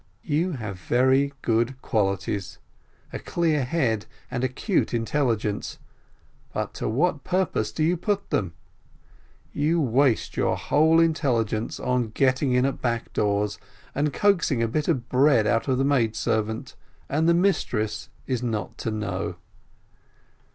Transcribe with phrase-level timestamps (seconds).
[0.23, 2.57] You have very good qualities,
[3.13, 5.77] a clear head, and acute intelligence.
[6.53, 8.53] But to what purpose do you put them?
[9.53, 13.59] You waste your whole intelligence on get ting in at backdoors
[13.93, 16.75] and coaxing a bit of bread out of the maidservant,
[17.07, 19.35] and the mistress is not to know.